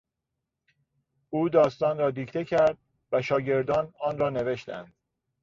[1.29, 2.77] او داستان را دیکته کرد
[3.11, 4.93] و شاگردان آن را نوشتند.